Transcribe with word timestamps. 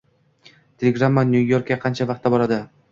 Telegramma 0.85 1.25
Nyu-Yorkka 1.35 1.81
qancha 1.87 2.13
vaqtda 2.13 2.35
boradi? 2.39 2.65